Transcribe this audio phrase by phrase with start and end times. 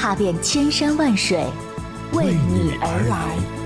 [0.00, 1.44] 踏遍千山万水，
[2.12, 3.57] 为你而来。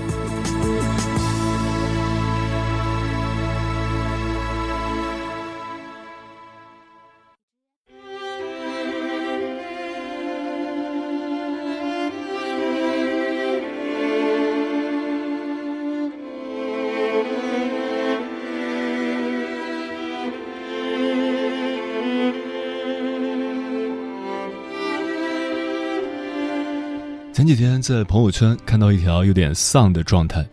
[27.43, 30.47] 前几天在朋友圈看到一条有点丧的状态，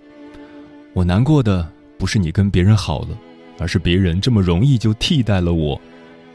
[0.92, 1.64] 我难过的
[1.96, 3.16] 不是你跟别人好了，
[3.60, 5.80] 而是别人这么容易就替代了我。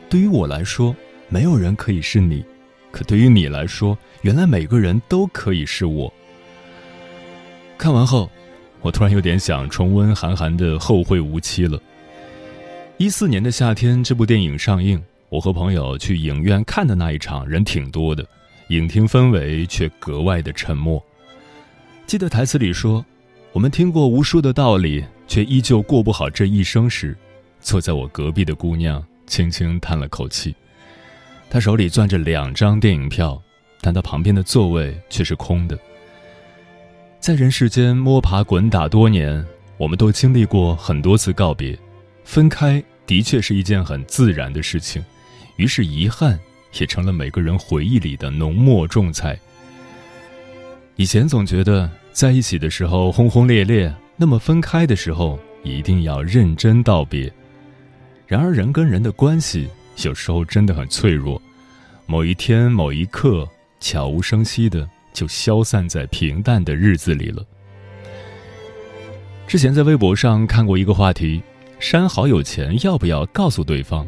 [0.09, 0.95] 对于我来说，
[1.27, 2.41] 没有人可以是你；
[2.89, 6.11] 可对于你来说，原来每个人都可以是我。
[7.77, 8.31] 看完后，
[8.79, 11.77] 我突然有点想重温韩寒的《后会无期》了。
[12.95, 18.25] 一四年的夏天，这部电影上映，我和朋友去影院看的那一场，人挺多的。
[18.69, 21.03] 影厅氛围却格外的沉默。
[22.07, 23.05] 记得台词里说
[23.51, 27.15] ：“我们听过无数的道理，却依旧过不好这一生。”时，
[27.61, 30.55] 坐在我隔壁的姑娘轻轻叹了口气。
[31.49, 33.41] 她手里攥着两张电影票，
[33.81, 35.77] 但她旁边的座位却是空的。
[37.19, 39.43] 在人世间摸爬滚打多年，
[39.77, 41.77] 我们都经历过很多次告别，
[42.23, 45.03] 分开的确是一件很自然的事情，
[45.55, 46.39] 于是遗憾。
[46.79, 49.37] 也成了每个人回忆里的浓墨重彩。
[50.95, 57.31] 以前总觉得在一起的时候轰轰烈烈，那么分开的时候一定要认真道别。
[58.27, 59.67] 然而人跟人的关系
[60.03, 61.41] 有时候真的很脆弱，
[62.05, 63.47] 某一天某一刻
[63.79, 67.45] 悄无声息的就消散在平淡的日子里了。
[69.47, 71.41] 之前在微博上看过一个话题：
[71.77, 74.07] 删好友前要不要告诉对方？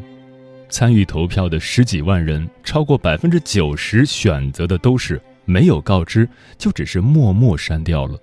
[0.68, 8.18] 参与投票的十几万人，超过百分之九十选择的都是没有告知，就只是默默删掉了。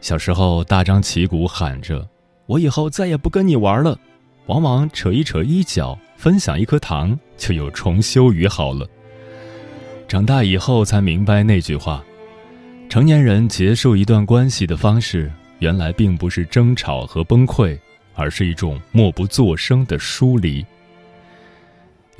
[0.00, 2.08] 小时候大张旗鼓喊着
[2.46, 3.98] “我以后再也不跟你玩了”，
[4.46, 8.86] 往往扯一扯衣角，分享一颗糖，就有重修于好了。
[10.08, 12.04] 长大以后才明白那句话：
[12.88, 17.78] 成年人结束一段关系的方式，原来并不是争吵和崩溃，
[18.14, 20.64] 而是一种默不作声的疏离。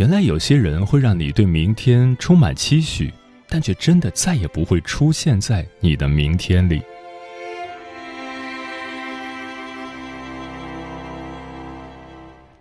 [0.02, 3.08] 原来有些人会让你对明天充满期许，
[3.48, 6.82] 但却真的再也不会出现在你的明天里。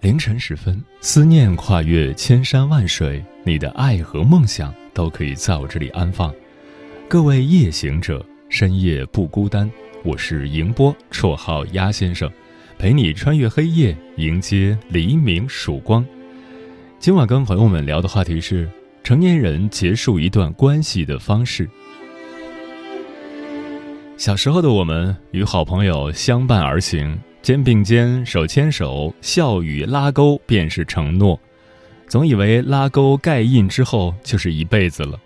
[0.01, 6.31] 凌晨时分，思念跨越千山万水，你的爱和梦想都可以在我这里安放。
[7.09, 9.68] 各位夜行者，深夜不孤单。
[10.03, 12.31] 我是迎波，绰号鸭先生，
[12.78, 16.06] 陪你穿越黑夜，迎接黎明曙光。
[17.01, 18.69] 今晚跟朋友们聊的话题是
[19.03, 21.67] 成年人结束一段关系的方式。
[24.17, 31.39] 小时候的我们与好朋友相伴而行，肩并肩，手牵手，笑语拉钩便是承诺，
[32.07, 35.19] 总以为拉钩盖印之后就是一辈子了，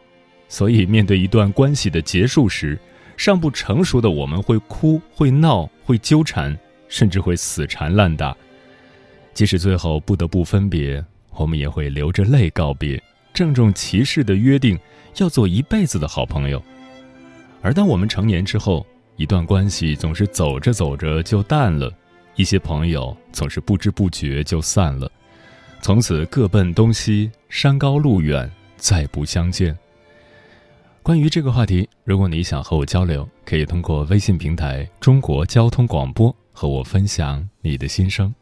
[0.47, 2.79] 所以面对一段关系的结束时，
[3.17, 6.57] 尚不成熟的我们会哭，会闹，会纠缠，
[6.87, 8.33] 甚至会死缠烂打，
[9.33, 11.03] 即使最后不得不分别。
[11.37, 13.01] 我们也会流着泪告别，
[13.33, 14.79] 郑重其事的约定
[15.17, 16.61] 要做一辈子的好朋友。
[17.61, 18.85] 而当我们成年之后，
[19.15, 21.91] 一段关系总是走着走着就淡了，
[22.35, 25.11] 一些朋友总是不知不觉就散了，
[25.81, 29.77] 从此各奔东西，山高路远，再不相见。
[31.01, 38.33] 关于这个话题，如果你想和我交流，可以通过微信平台“中国交通广播”和我分享你的心声。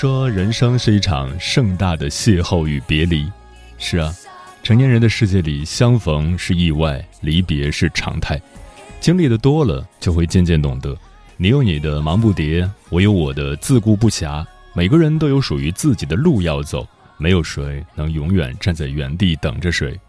[0.00, 3.30] 说，人生是一场盛大的邂逅与别离。
[3.76, 4.10] 是啊，
[4.62, 8.40] 成年人的世界里，相逢是意外，离别是常态。
[8.98, 10.96] 经历的多了，就会渐渐懂得，
[11.36, 14.42] 你有你的忙不迭，我有我的自顾不暇。
[14.72, 16.88] 每个人都有属于自己的路要走，
[17.18, 20.00] 没有谁能永远站在原地等着谁。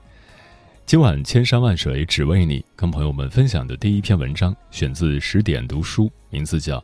[0.86, 6.82] 今晚千山万水只为你，跟朋友们分享的第一篇文章，选自十点读书，名字叫。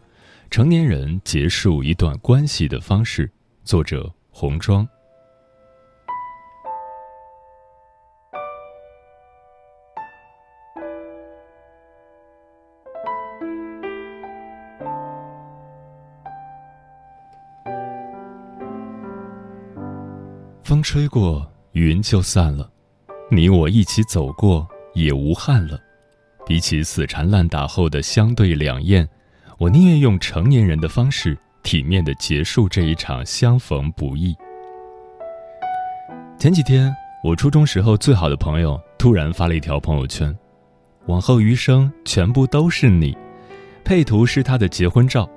[0.49, 3.29] 成年人结束一段关系的方式，
[3.63, 4.87] 作者红妆。
[20.63, 22.69] 风吹过，云就散了；
[23.29, 25.79] 你我一起走过，也无憾了。
[26.45, 29.07] 比起死缠烂打后的相对两厌。
[29.59, 34.35] 我宁愿用成年人的方式，体面的结束这一场相逢不易。
[36.37, 40.31] 前几天，我初中时候最好的朋友突然发了一条朋友圈
[41.07, 43.17] ：“往后余生全部都是你。”
[43.83, 45.27] 配图是他的结婚照。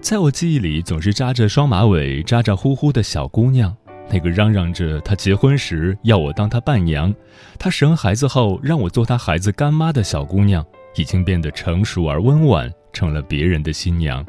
[0.00, 3.76] 在我记忆里，总是扎着双马尾、咋咋呼呼的小姑娘，
[4.08, 7.12] 那个嚷嚷着她结婚时要我当她伴娘，
[7.58, 10.64] 她生孩子后让我做她孩子干妈的小姑娘，
[10.94, 12.72] 已经变得成熟而温婉。
[12.94, 14.24] 成了别人的新娘，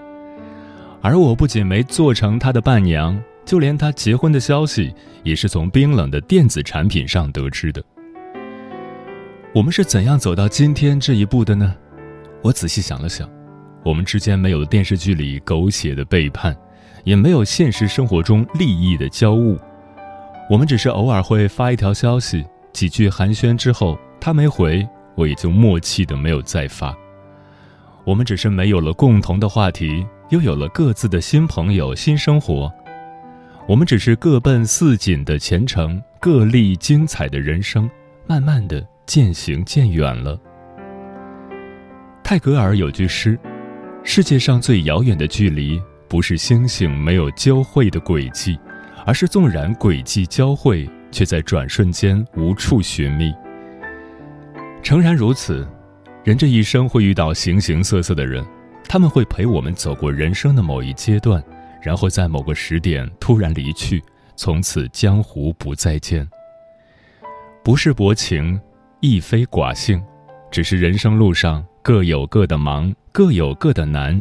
[1.02, 4.94] 而我不仅没做成他的伴娘，就连他结婚的消息
[5.24, 7.82] 也是从冰冷的电子产品上得知的。
[9.54, 11.74] 我们是怎样走到今天这一步的呢？
[12.42, 13.30] 我仔细想了想，
[13.84, 16.54] 我们之间没有电视剧里狗血的背叛，
[17.06, 19.58] 也没有现实生活中利益的交恶，
[20.50, 22.44] 我们只是偶尔会发一条消息，
[22.74, 26.94] 几句寒暄之后，他没回，我也就默契的没有再发。
[28.06, 32.72] 我们只是没有了共同的话题，又有了各自的新朋友、新生活。
[33.68, 37.90] 我们只是各奔似锦的前程，各历精彩的人生，
[38.28, 40.40] 慢慢的渐行渐远了。
[42.24, 43.38] 泰戈尔有句诗
[44.06, 48.56] ：“世界上最遥远的距离，不是星星没有交汇的轨迹，
[49.04, 53.34] 而是纵然轨迹交汇，却在转瞬间无处寻觅。”
[54.84, 55.68] 诚然如此。
[56.26, 58.44] 人这一生会遇到形形色色的人，
[58.90, 61.42] 他们会陪我们走过人生的某一阶段，
[61.84, 64.04] 然后在某个时点突然离去，
[64.36, 66.28] 从此江湖不再见。
[67.64, 68.60] 不是薄情，
[69.02, 70.04] 亦非寡性，
[70.50, 74.20] 只是人生路上各有各的忙，各有各的难。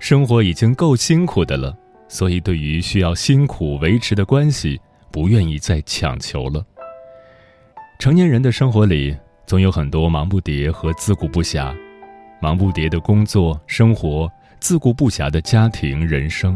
[0.00, 1.72] 生活已经够辛苦的了，
[2.08, 4.80] 所以对于需要辛苦维持的关系，
[5.12, 6.66] 不愿意再强求了。
[8.00, 9.16] 成年人的生活里。
[9.48, 11.74] 总有很多忙不迭和自顾不暇，
[12.38, 16.54] 忙不迭的工作生活，自顾不暇的家庭人生。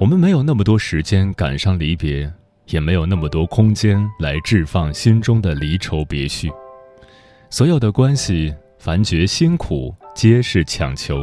[0.00, 2.32] 我们没有那么多时间赶上离别，
[2.68, 6.50] 也没有那么多空间来置放心中的离愁别绪。
[7.50, 11.22] 所有的关系，凡觉辛苦，皆是强求，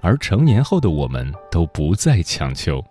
[0.00, 2.82] 而成年后的我们都不再强求。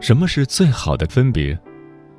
[0.00, 1.56] 什么是最好的分别？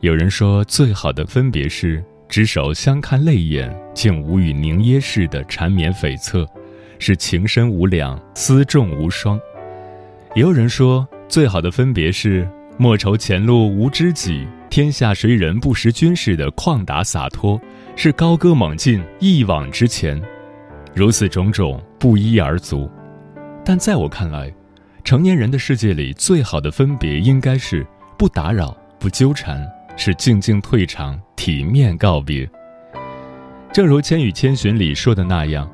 [0.01, 6.47] 有人说，最好的分别是执手相看泪眼，竟无语凝噎似的缠绵悱恻，
[6.99, 9.39] 是情深无两，思重无双。
[10.35, 12.47] 也有人说，最好的分别是
[12.77, 17.59] 莫愁前路无知己，天下谁人不识君似的旷达洒脱，
[17.95, 20.21] 是高歌猛进，一往直前。
[20.93, 22.87] 如此种种，不一而足。
[23.65, 24.53] 但在我看来，
[25.03, 27.85] 成年人的世界里，最好的分别应该是
[28.17, 29.67] 不打扰、不纠缠，
[29.97, 32.49] 是静静退场、体面告别。
[33.73, 35.69] 正如《千与千寻》里说的那样，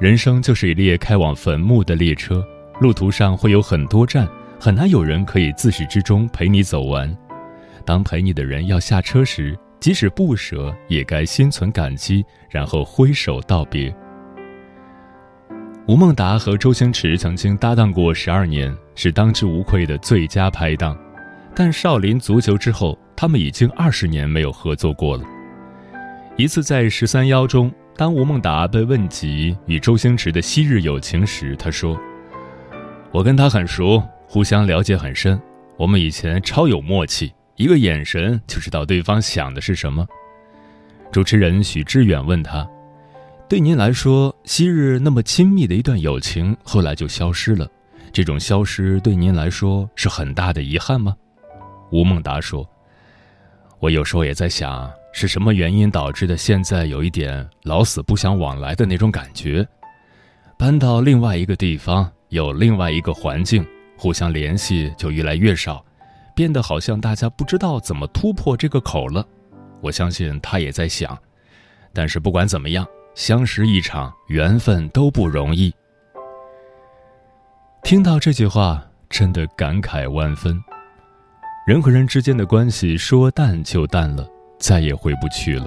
[0.00, 2.44] 人生就是一列开往坟墓的列车，
[2.80, 7.14] 路途上会有很多站，很难有人可以自始至终陪你走完。
[7.84, 13.94] 当陪你的人要下车时，即使不舍，也该心存感激，然后挥手道别。
[15.88, 20.96] 吴孟达和周星驰曾经搭档过十二年，是当之无愧的最佳拍档。
[21.56, 25.24] 但《少林足球》之后，他们已经二十年没有合作过了。
[26.36, 31.98] 一次在《十三邀》中，当吴孟达被问及与周星驰的昔日友情时，他说
[33.10, 35.38] ：“我跟他很熟，互相了解很深，
[35.76, 40.06] 我们以前超有默契。”一个眼神就知道对方想的是什么。
[41.10, 42.66] 主持人许知远问他
[43.52, 47.70] ：“对您来说，昔日那么亲密的一段友情，后来就消失了，
[48.10, 51.14] 这种消失对您来说是很大的遗憾吗？”
[51.92, 52.66] 吴孟达说
[53.78, 59.68] ：“我有时候也在想，是什么原因导致的现在有一点老死不相往来的那种感觉？
[60.56, 63.62] 搬到另外一个地方，有另外一个环境，
[63.98, 65.84] 互相联系就越来越少。”
[66.34, 69.22] 变得好像大家不知道怎么突破这个口了，
[69.82, 71.18] 我相信他也在想。
[71.92, 75.72] 但是不管怎么样，相识一场，缘分都不容易。
[77.82, 80.58] 听到这句话，真的感慨万分。
[81.66, 84.26] 人和人之间的关系说淡就淡了，
[84.58, 85.66] 再也回不去了；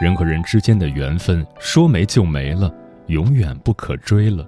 [0.00, 2.72] 人和人之间的缘分说没就没了，
[3.06, 4.46] 永远不可追了。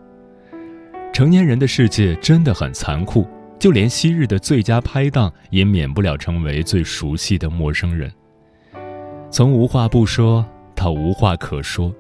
[1.12, 3.26] 成年人的世界真的很残酷。
[3.59, 8.12] 就连昔日的最佳拍档，也免不了成为最熟悉的陌生人。
[9.30, 11.90] 从无话不说到无话可说，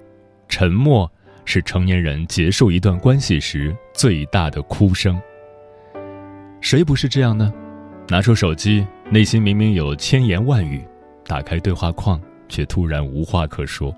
[0.48, 1.10] 沉默
[1.44, 5.20] 是成年人结束一段关系时最大的哭声。
[6.60, 7.52] 谁不是这样呢？
[8.08, 10.82] 拿出手机，内心明明有千言万语，
[11.26, 13.94] 打开对话框，却突然无话可说。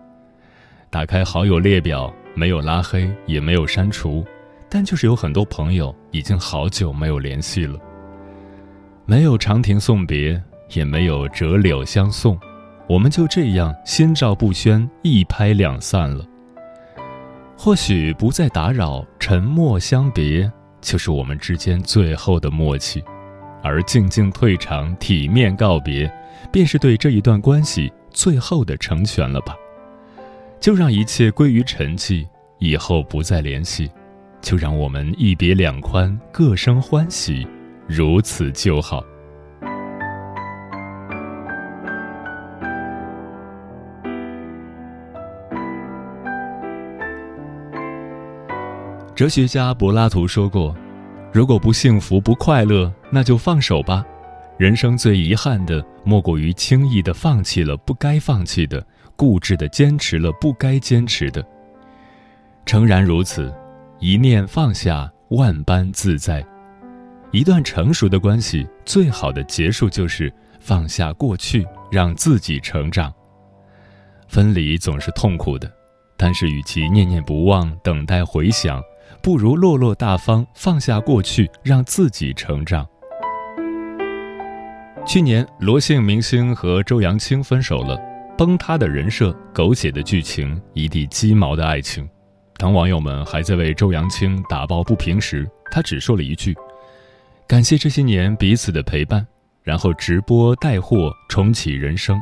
[0.91, 4.25] 打开好友列表，没有拉黑，也没有删除。
[4.71, 7.79] 但就是有很多朋友已经好久没有联系了，
[9.07, 10.39] 没有长亭送别，
[10.75, 12.39] 也没有折柳相送，
[12.87, 16.23] 我们就这样心照不宣，一拍两散了。
[17.61, 20.49] 或许不再打扰，沉默相别，
[20.81, 23.03] 就是我们之间最后的默契，
[23.65, 26.09] 而静静退场，体面告别，
[26.53, 29.57] 便是对这一段关系最后的成全了吧？
[30.61, 32.25] 就让一切归于沉寂，
[32.61, 33.91] 以后不再联系。
[34.41, 37.45] 就让我们一别两宽，各生欢喜，
[37.89, 39.03] 如此就好。
[49.19, 50.73] 哲学家柏拉图说过
[51.35, 54.07] ：“如果不幸福、不快乐，那就放手吧。
[54.57, 58.81] 人生最遗憾的，莫过于轻易的放弃了不该放弃的，
[59.17, 61.45] 固执的坚持了不该坚持的。
[62.65, 63.53] 诚然如此。”
[63.99, 66.47] 一念放下，万般自在。
[67.33, 73.13] 一段成熟的关系，最好的结束就是放下过去，让自己成长。
[74.29, 75.69] 分离总是痛苦的，
[76.17, 78.81] 但是与其念念不忘，等待回响，
[79.23, 82.87] 不如落落大方，放下过去，让自己成长。
[85.07, 87.99] 去年，罗姓明星和周扬青分手了，
[88.37, 92.09] 崩塌的人设，狗血的剧情，一地鸡毛的爱情。
[92.57, 96.55] 当网友们还在为周扬青打抱不平时，他只说了一句
[97.47, 99.27] ：“感谢这些年彼此的陪伴。”
[99.63, 102.19] 然后直播带货，重启人生。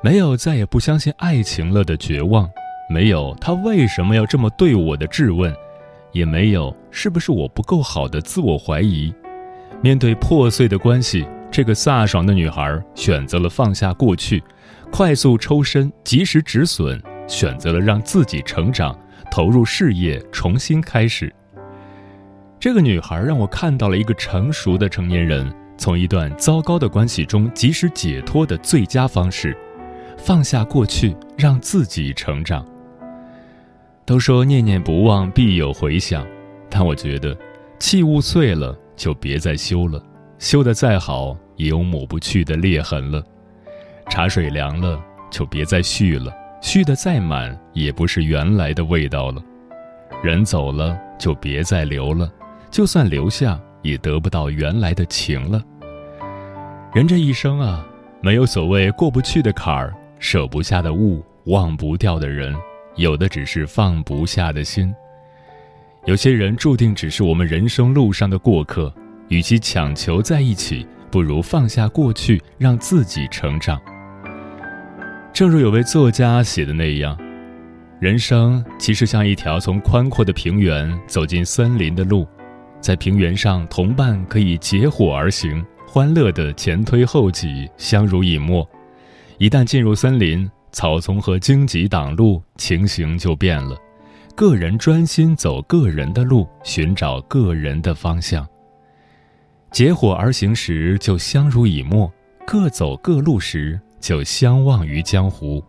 [0.00, 2.48] 没有再也不相信爱情了的绝望，
[2.88, 5.52] 没有他为什么要这么对我的质问，
[6.12, 9.12] 也没有是不是我不够好的自我怀疑。
[9.82, 14.42] 面对破碎的关系，这个飒爽的女孩选择了放下过去，
[14.90, 18.98] 快速抽身，及时止损，选择了让自己成长。
[19.30, 21.34] 投入事业，重新开始。
[22.58, 29.54] 这个女孩让我看到了一个成熟的成年人从一段糟糕的关系中及时解脱的最佳方式：
[30.16, 32.64] 放下过去，让自己成长。
[34.06, 36.24] 都说念念不忘必有回响，
[36.70, 37.36] 但我觉得，
[37.80, 40.00] 器物碎了就别再修了，
[40.38, 43.20] 修得再好也有抹不去的裂痕了；
[44.08, 46.32] 茶水凉了就别再续了。
[46.62, 49.42] 续的再满，也不是原来的味道了。
[50.22, 52.28] 人走了，就别再留了；
[52.70, 55.60] 就算留下，也得不到原来的情了。
[56.94, 57.84] 人这一生啊，
[58.20, 62.56] 没有所谓过不去的坎儿，舍不下的物，忘不掉的人，
[62.96, 64.92] 有的只是放不下的心。
[66.04, 68.92] 有些人注定只是我们人生路上的过客，
[69.28, 73.80] 与其强求在一起，不如放下过去，让自己成长。
[75.32, 77.18] 正如有位作家写的那样，
[78.00, 82.26] 人生其实像一条从宽阔的平原走进森林的路，
[82.80, 88.64] 在平原上，同伴可以结伙而行，欢乐的前推后挤，相濡以沫；
[89.38, 93.74] 一旦进入森林，草丛和荆棘挡路，情形就变了。
[94.34, 98.46] 个人专心走个人的路，寻找个人的方向。
[99.70, 102.06] 结伙而行时，就相濡以沫；
[102.46, 105.64] 各走各路时，就相忘于江湖。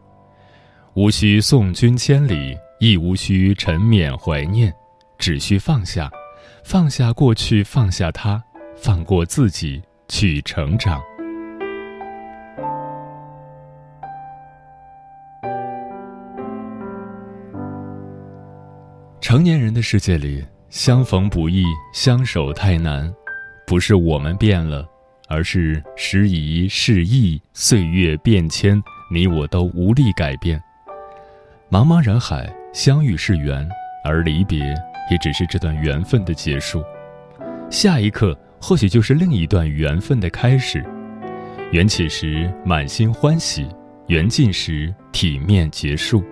[0.94, 4.74] 无需送君千里，亦无需沉缅怀念，
[5.18, 6.12] 只需放下。
[6.66, 8.44] 放下过去，放下他，
[8.76, 11.02] 放过自己，去成长。
[19.28, 23.14] 成年人的世界里，相逢不易，相守太难。
[23.66, 24.88] 不是我们变了，
[25.28, 30.58] 而是时移世易，岁月变迁，你我都无力改变。
[31.70, 33.68] 茫茫人海，相遇是缘，
[34.02, 34.62] 而离别。
[35.12, 36.82] 也只是这段缘分的结束，
[37.70, 40.82] 下一刻或许就是另一段缘分的开始。
[41.74, 43.68] 缘起时满心欢喜，
[44.08, 46.24] 缘尽时体面结束，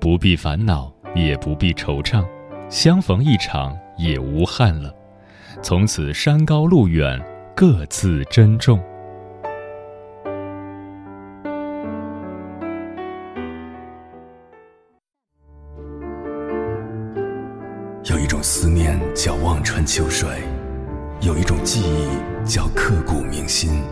[0.00, 2.24] 不必烦恼，也不必惆怅，
[2.68, 4.94] 相逢一场也无憾了。
[5.62, 7.20] 从此山高路远，
[7.54, 8.78] 各自珍重。
[18.04, 20.28] 有一种思念叫望穿秋水，
[21.20, 23.82] 有一种记忆叫刻骨铭心，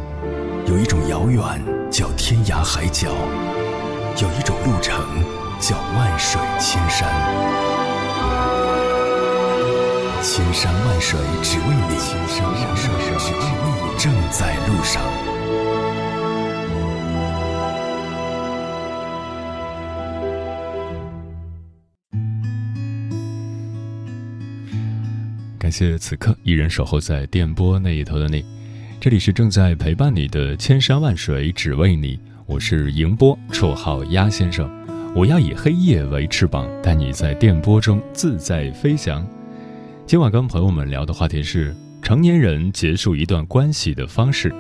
[0.69, 1.43] 有一种遥远
[1.91, 3.09] 叫天涯海角，
[4.23, 5.03] 有一种路程
[5.61, 7.09] 叫万水千山。
[10.23, 13.35] 千山万水只为你，千山万水只为
[13.83, 15.03] 你，正在路上。
[25.59, 28.45] 感谢此刻依然守候在电波那一头的你，
[29.01, 34.84] 这里是正在陪伴你的千山万水只为你，我是迎波，绰号鸭先生。
[35.17, 39.25] 我要以黑夜为翅膀，带你在电波中自在飞翔。
[40.07, 41.73] 今晚跟朋友们聊的话题是
[42.03, 44.53] 成年人结束一段关系的方式。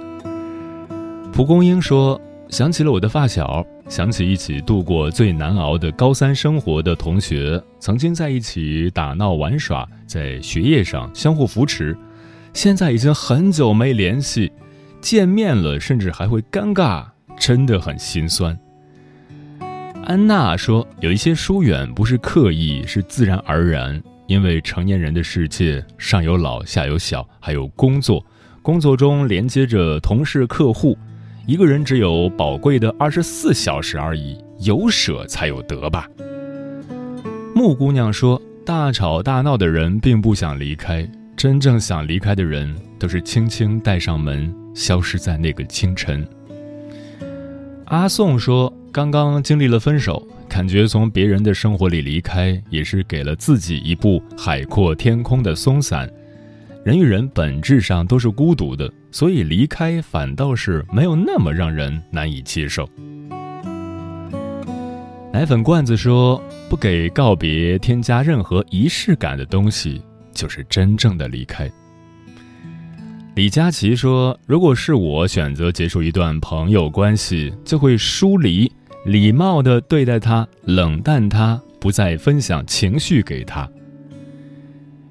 [1.32, 2.20] 蒲公英说。
[2.50, 11.96] 想起了我的发小，想起一起度过最难熬的高三生活的同学，曾经在一起打闹玩耍，在学业上相互扶持，
[12.52, 14.52] 现在已经很久没联系，
[15.00, 18.56] 见面了甚至还会尴尬，真的很心酸。
[20.04, 28.24] 安娜说：“有一些疏远不是刻意，是自然而然，因为成年人的世界上有老下有小，还有工作，
[28.62, 30.96] 工作中连接着同事、客户。”
[31.46, 36.08] 一个人只有宝贵的二十四小时而已，有舍才有得吧。
[37.54, 46.26] 木姑娘说：“大吵大闹的人并不想离开，真正想离开的人都是轻轻带上门，消失在那个清晨。”
[47.86, 56.08] 阿宋说：“刚刚经历了分手，感觉从别人的生活里离开，也是给了自己一部海阔天空的松散。”
[56.86, 62.88] 人与人本质上都是孤独的，所以离开反倒是没有那么让人难以接受。
[65.32, 70.00] 奶粉罐子说：“不给告别添加任何仪式感的东西，
[70.32, 71.68] 就是真正的离开。”
[73.34, 78.70] 李佳琦说：“如果是我选择结束一段朋友关系，就会疏离，
[79.04, 83.68] 礼貌的对待他，冷淡他，不再分享情绪给他。”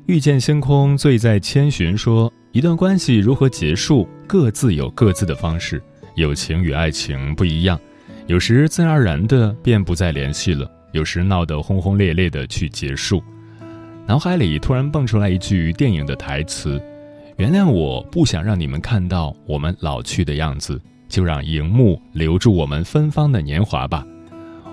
[0.07, 1.97] 遇见星空，醉在千寻。
[1.97, 5.81] 说一段关系如何结束，各自有各自的方式。
[6.15, 7.79] 友情与爱情不一样，
[8.27, 13.23] 有时自然而然的便不再联系了，有时闹得轰轰烈烈的去结束。
[14.05, 16.81] 脑海里突然蹦出来一句电影的台词
[17.37, 20.79] ：“原谅我不想让你们看到我们老去的样子，
[21.13, 24.03] 就让荧幕留住我们芬芳的年华吧。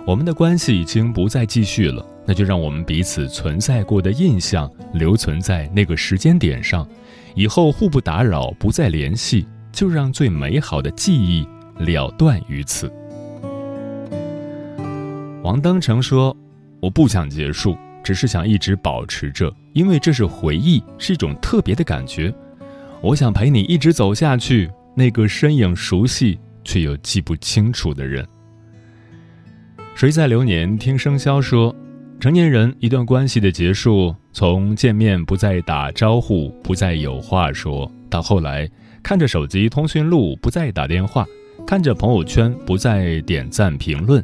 [0.07, 6.87] 我们的关系已经不再继续了。”那就让我们彼此存在过的印象留存在那个时间点上，
[7.35, 11.45] 以后互不打扰，不再联系，就让最美好的记忆
[11.79, 12.93] 了断于此。
[15.43, 16.37] 王登成说
[16.79, 22.33] ：“我不想结束，只是想一直保持着，因为这是回忆，是一种特别的感觉。
[23.01, 28.27] 我想陪你一直走下去，那个身影熟悉却又记不清楚的人。”
[29.95, 31.75] 谁在流年听生肖说？
[32.19, 38.71] 成年人一段关系的结束，从见面不再打招呼、不再有话说，到后来
[39.03, 41.27] 看着手机通讯录不再打电话，
[41.67, 44.23] 看着朋友圈不再点赞评论，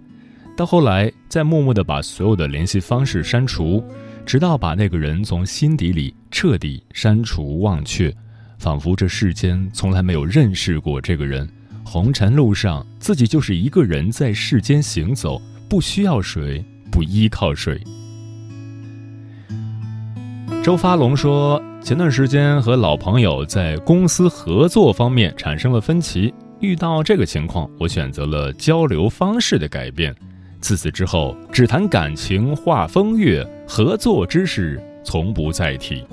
[0.54, 3.82] 到后来再默默的把所有的联系方式删除，
[4.26, 8.14] 直到把那个人从心底里彻底删除忘却，
[8.58, 11.48] 仿佛这世间从来没有认识过这个人。
[11.84, 17.80] 红尘路上，自己就是一个人在世间行走，不需要谁，不依靠谁。
[20.64, 30.12] 周发龙说，前段时间和老朋友在公司合作方面产生了分歧，遇到这个情况，我选择了交流方式的改变。
[30.60, 36.04] 自此之后，只谈感情话风月，合作之事从不再提。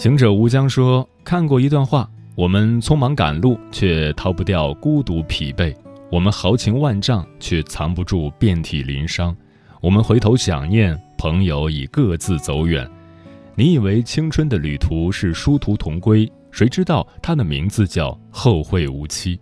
[0.00, 2.08] 行者无疆说，看过一段话。
[2.34, 5.74] 我们匆忙赶路，却逃不掉孤独疲惫；
[6.10, 9.36] 我们豪情万丈，却藏不住遍体鳞伤。
[9.82, 12.90] 我们回头想念，朋友已各自走远。
[13.54, 19.38] 你以为青春的旅途是殊途同归，谁知道它的名字叫后会无期。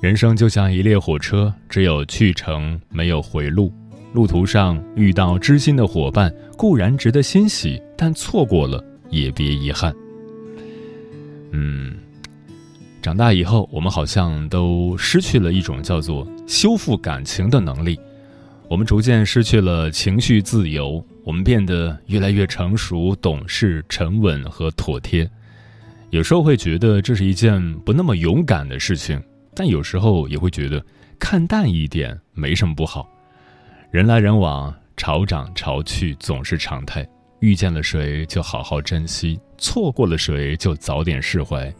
[0.00, 3.70] 人生就像一列火车，只有去程，没有回路。
[4.14, 9.94] 路途上遇到知心的伙伴，固然值得欣喜，但错过了也别遗憾。
[11.52, 11.94] 嗯，
[13.00, 18.00] 长大以后，我们好像都失去了一种叫做修复感情的能力。
[18.68, 25.30] 我们逐渐失去了情绪自由，我们变得越来越成熟、懂事、沉稳和妥帖。
[26.08, 29.22] 有时候会觉得这是一件不那么勇敢的事情，
[29.54, 30.82] 但有时候也会觉得
[31.18, 33.06] 看淡一点没什么不好。
[33.90, 37.06] 人来人往，潮涨潮去总是常态。
[37.42, 41.70] 遇见了谁就好好珍惜，错过了谁就早点释怀。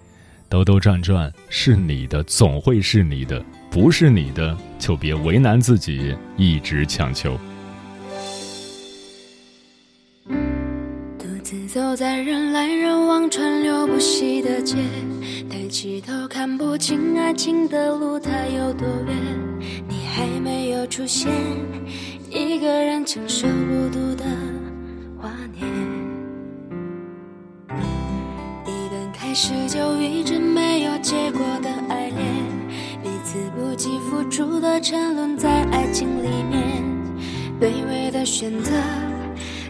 [0.48, 7.38] 兜兜转转是你的，总会是你的；不是你的，就别为难自己，一直强求。
[10.26, 14.74] 独自走在人来人往、川流不息的街，
[15.48, 19.16] 抬起头看不清爱情的路它有多远。
[19.88, 21.32] 你还没有出现，
[22.28, 24.24] 一个人承受孤独的。
[25.22, 25.64] 华年，
[28.66, 32.44] 一段开始就一直没有结果的爱恋，
[33.00, 36.82] 彼此不计付出的沉沦在爱情里面，
[37.60, 38.72] 卑微的选择，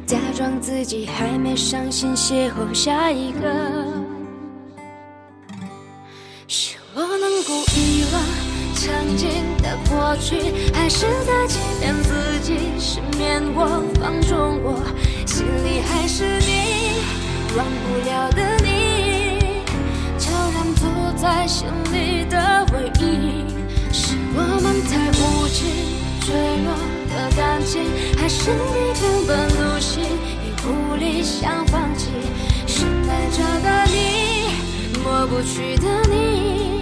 [0.07, 3.51] 假装自己还没伤心，邂逅下一个。
[6.49, 8.23] 是我能够遗忘
[8.75, 12.57] 曾经的过去，还是在欺骗自己？
[12.79, 14.83] 失眠我，放纵我。
[17.57, 19.39] 忘不了的你，
[20.19, 20.83] 悄然住
[21.17, 23.45] 在心里的回忆，
[23.93, 25.65] 是我们太无知，
[26.25, 26.33] 坠
[26.65, 26.73] 落
[27.11, 27.85] 的感情，
[28.17, 32.09] 还是你根本入戏，已无力想放弃，
[32.67, 36.82] 深爱着的你，抹不去的你，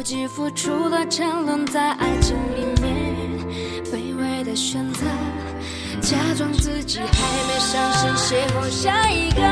[0.00, 3.14] 不计付出了沉沦在爱情里面，
[3.92, 5.04] 卑微的选择，
[6.00, 7.04] 假装自己还
[7.46, 9.42] 没伤心，邂逅下一个。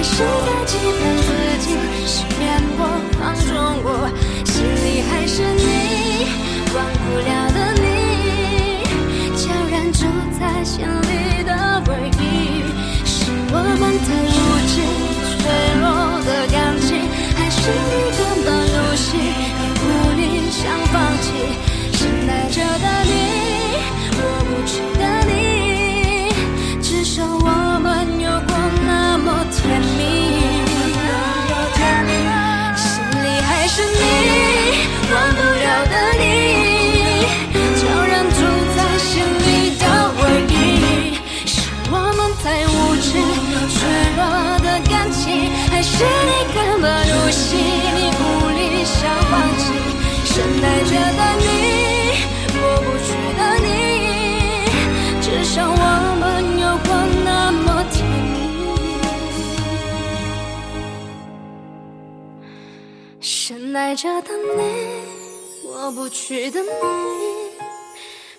[0.00, 1.28] 是在欺骗自
[1.58, 1.66] 己，
[2.06, 2.38] 欺骗
[2.78, 2.80] 我，
[3.18, 3.50] 放纵
[3.82, 3.86] 我，
[4.44, 5.66] 心里还是你，
[6.72, 7.84] 忘不了的你，
[9.36, 10.06] 悄然住
[10.38, 11.50] 在心里的
[11.84, 11.88] 回
[12.20, 12.24] 忆，
[13.80, 14.34] 我们太无
[14.66, 14.74] 知，
[15.38, 15.46] 脆
[15.78, 15.86] 弱
[16.26, 16.98] 的感情，
[17.36, 19.06] 还是你根本入戏，
[19.78, 19.86] 无
[20.16, 20.98] 力想放
[63.88, 66.68] 爱着的你，抹不去的你，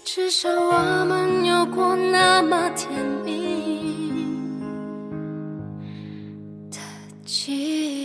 [0.05, 4.21] 至少我们有过那么甜蜜
[6.69, 6.77] 的
[7.25, 7.51] 记
[7.95, 7.98] 忆。